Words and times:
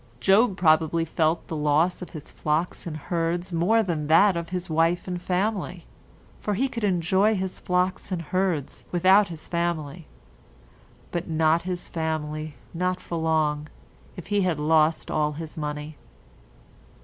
Job 0.19 0.57
probably 0.57 1.05
felt 1.05 1.45
the 1.47 1.55
loss 1.55 2.01
of 2.01 2.09
his 2.09 2.31
flocks 2.31 2.87
and 2.87 2.97
herds 2.97 3.53
more 3.53 3.83
than 3.83 4.07
that 4.07 4.35
of 4.35 4.49
his 4.49 4.67
wife 4.67 5.07
and 5.07 5.21
family, 5.21 5.85
for 6.39 6.55
he 6.55 6.67
could 6.67 6.83
enjoy 6.83 7.35
his 7.35 7.59
flocks 7.59 8.11
and 8.11 8.23
herds 8.23 8.83
without 8.91 9.27
his 9.27 9.47
family, 9.47 10.07
but 11.11 11.29
not 11.29 11.61
his 11.69 11.87
family—not 11.87 12.99
for 12.99 13.19
long—if 13.19 14.25
he 14.25 14.41
had 14.41 14.59
lost 14.59 15.11
all 15.11 15.33
his 15.33 15.55
money. 15.55 15.95